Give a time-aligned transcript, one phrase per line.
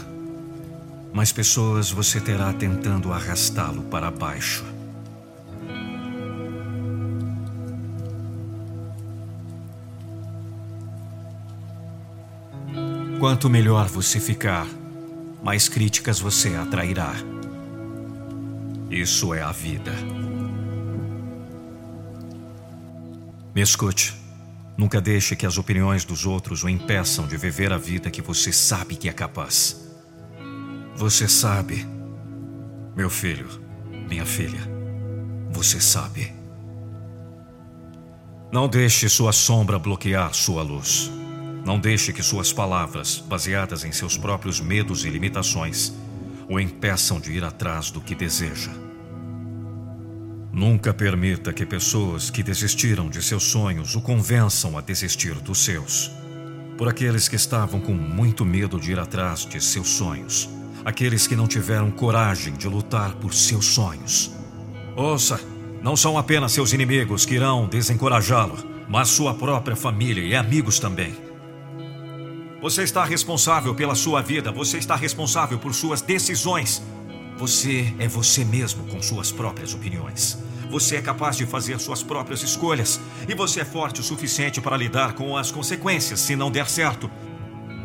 [1.12, 4.64] mais pessoas você terá tentando arrastá-lo para baixo.
[13.18, 14.66] Quanto melhor você ficar,
[15.42, 17.14] mais críticas você atrairá.
[18.90, 19.90] Isso é a vida.
[23.54, 24.14] Me escute.
[24.76, 28.52] Nunca deixe que as opiniões dos outros o impeçam de viver a vida que você
[28.52, 29.88] sabe que é capaz.
[30.94, 31.86] Você sabe,
[32.94, 33.48] meu filho,
[34.10, 34.60] minha filha,
[35.50, 36.34] você sabe.
[38.52, 41.10] Não deixe sua sombra bloquear sua luz.
[41.66, 45.92] Não deixe que suas palavras, baseadas em seus próprios medos e limitações,
[46.48, 48.70] o impeçam de ir atrás do que deseja.
[50.52, 56.08] Nunca permita que pessoas que desistiram de seus sonhos o convençam a desistir dos seus.
[56.78, 60.48] Por aqueles que estavam com muito medo de ir atrás de seus sonhos.
[60.84, 64.30] Aqueles que não tiveram coragem de lutar por seus sonhos.
[64.94, 65.40] Ouça,
[65.82, 68.56] não são apenas seus inimigos que irão desencorajá-lo,
[68.88, 71.25] mas sua própria família e amigos também.
[72.60, 76.82] Você está responsável pela sua vida, você está responsável por suas decisões.
[77.36, 80.38] Você é você mesmo com suas próprias opiniões.
[80.70, 82.98] Você é capaz de fazer suas próprias escolhas.
[83.28, 87.10] E você é forte o suficiente para lidar com as consequências se não der certo.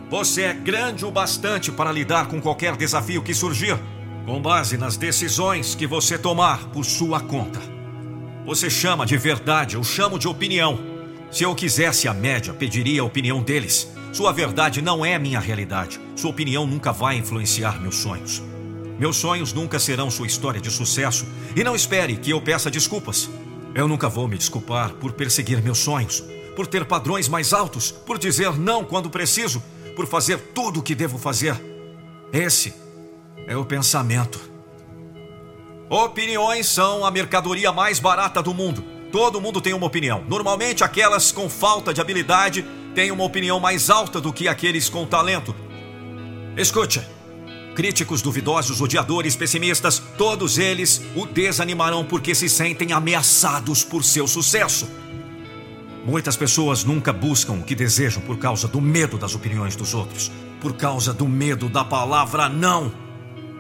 [0.10, 3.78] Você é grande o bastante para lidar com qualquer desafio que surgir,
[4.26, 7.62] com base nas decisões que você tomar por sua conta.
[8.46, 10.80] Você chama de verdade, eu chamo de opinião.
[11.30, 13.88] Se eu quisesse a média, pediria a opinião deles.
[14.12, 16.00] Sua verdade não é minha realidade.
[16.16, 18.44] Sua opinião nunca vai influenciar meus sonhos.
[19.00, 21.26] Meus sonhos nunca serão sua história de sucesso.
[21.56, 23.30] E não espere que eu peça desculpas.
[23.74, 26.22] Eu nunca vou me desculpar por perseguir meus sonhos,
[26.58, 29.64] por ter padrões mais altos, por dizer não quando preciso,
[29.96, 31.56] por fazer tudo o que devo fazer.
[32.34, 32.74] Esse
[33.48, 34.40] é o pensamento.
[35.90, 38.84] Opiniões são a mercadoria mais barata do mundo.
[39.10, 40.24] Todo mundo tem uma opinião.
[40.28, 45.06] Normalmente, aquelas com falta de habilidade têm uma opinião mais alta do que aqueles com
[45.06, 45.56] talento.
[46.58, 47.02] Escute.
[47.76, 54.90] Críticos duvidosos, odiadores, pessimistas, todos eles o desanimarão porque se sentem ameaçados por seu sucesso.
[56.06, 60.32] Muitas pessoas nunca buscam o que desejam por causa do medo das opiniões dos outros,
[60.60, 62.92] por causa do medo da palavra não.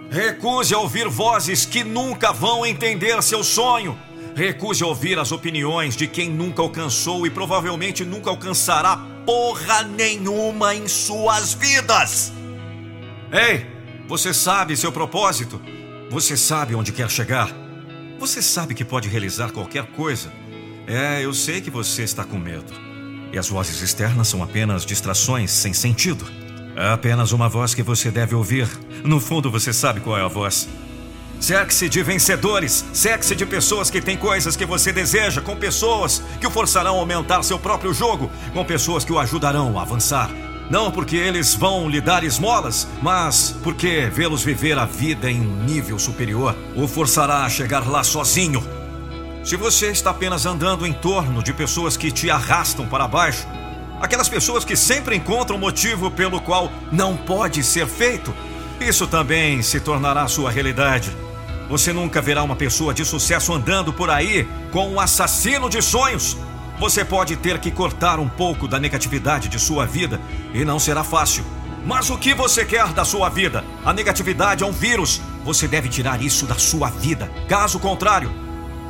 [0.09, 3.97] Recuse a ouvir vozes que nunca vão entender seu sonho.
[4.35, 10.87] Recuse ouvir as opiniões de quem nunca alcançou e provavelmente nunca alcançará porra nenhuma em
[10.87, 12.31] suas vidas.
[13.31, 13.65] Ei,
[14.07, 15.61] você sabe seu propósito?
[16.09, 17.49] Você sabe onde quer chegar?
[18.19, 20.31] Você sabe que pode realizar qualquer coisa?
[20.85, 22.73] É, eu sei que você está com medo.
[23.31, 26.25] E as vozes externas são apenas distrações sem sentido.
[26.75, 28.67] É apenas uma voz que você deve ouvir.
[29.03, 30.67] No fundo, você sabe qual é a voz.
[31.41, 36.45] Cerque-se de vencedores, cerque-se de pessoas que têm coisas que você deseja, com pessoas que
[36.45, 40.29] o forçarão a aumentar seu próprio jogo, com pessoas que o ajudarão a avançar.
[40.69, 45.63] Não porque eles vão lhe dar esmolas, mas porque vê-los viver a vida em um
[45.63, 48.63] nível superior o forçará a chegar lá sozinho.
[49.43, 53.47] Se você está apenas andando em torno de pessoas que te arrastam para baixo,
[53.99, 58.31] aquelas pessoas que sempre encontram motivo pelo qual não pode ser feito,
[58.79, 61.11] isso também se tornará sua realidade.
[61.71, 66.35] Você nunca verá uma pessoa de sucesso andando por aí com um assassino de sonhos.
[66.77, 70.19] Você pode ter que cortar um pouco da negatividade de sua vida
[70.53, 71.45] e não será fácil.
[71.85, 73.63] Mas o que você quer da sua vida?
[73.85, 75.21] A negatividade é um vírus.
[75.45, 77.31] Você deve tirar isso da sua vida.
[77.47, 78.29] Caso contrário,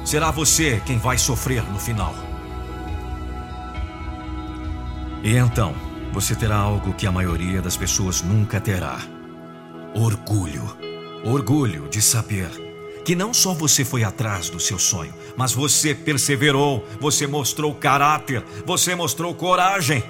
[0.03, 2.15] será você quem vai sofrer no final.
[5.21, 5.75] E então,
[6.11, 8.97] você terá algo que a maioria das pessoas nunca terá:
[9.93, 10.75] orgulho.
[11.23, 12.70] Orgulho de saber
[13.11, 18.41] que não só você foi atrás do seu sonho, mas você perseverou, você mostrou caráter,
[18.65, 20.01] você mostrou coragem.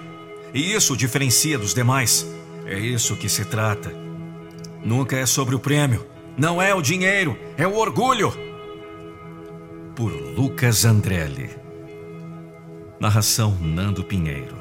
[0.54, 2.28] E isso diferencia dos demais.
[2.64, 3.92] É isso que se trata.
[4.86, 6.06] Nunca é sobre o prêmio,
[6.38, 8.32] não é o dinheiro, é o orgulho.
[9.96, 11.50] Por Lucas Andrelli.
[13.00, 14.61] Narração Nando Pinheiro.